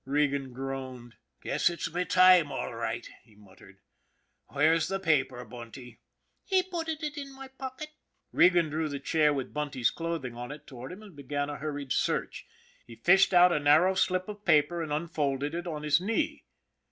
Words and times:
Regan 0.03 0.51
groaned." 0.51 1.13
Guess 1.43 1.69
it's 1.69 1.93
my 1.93 2.03
time 2.03 2.51
all 2.51 2.73
right," 2.73 3.07
he 3.23 3.35
muttered." 3.35 3.81
Where's 4.51 4.87
the 4.87 4.99
paper, 4.99 5.45
Bunty? 5.45 5.99
""He 6.51 6.63
putted 6.63 7.03
it 7.03 7.17
in 7.19 7.31
my 7.35 7.49
pocket." 7.49 7.91
Regan 8.31 8.71
drew 8.71 8.89
the 8.89 8.99
chair 8.99 9.31
with 9.31 9.53
Bunty's 9.53 9.91
clothing 9.91 10.33
on 10.35 10.51
it 10.51 10.65
toward 10.65 10.91
him, 10.91 11.03
and 11.03 11.15
began 11.15 11.51
a 11.51 11.57
hurried 11.57 11.91
search. 11.91 12.47
He 12.87 12.95
fished 12.95 13.31
out 13.31 13.53
a 13.53 13.59
narrow 13.59 13.93
slip 13.93 14.27
of 14.27 14.43
paper 14.43 14.81
and 14.81 14.91
unfolded 14.91 15.53
it 15.53 15.67
on 15.67 15.83
his 15.83 16.01
knee. 16.01 16.45